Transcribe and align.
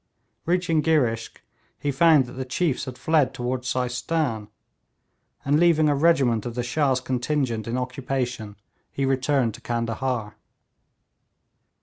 Reaching 0.47 0.81
Girishk, 0.81 1.43
he 1.77 1.91
found 1.91 2.25
that 2.25 2.31
the 2.31 2.43
chiefs 2.43 2.85
had 2.85 2.97
fled 2.97 3.35
toward 3.35 3.65
Seistan, 3.65 4.47
and 5.45 5.59
leaving 5.59 5.87
a 5.89 5.95
regiment 5.95 6.43
of 6.43 6.55
the 6.55 6.63
Shah's 6.63 6.99
contingent 6.99 7.67
in 7.67 7.77
occupation, 7.77 8.55
he 8.91 9.05
returned 9.05 9.53
to 9.53 9.61
Candahar. 9.61 10.37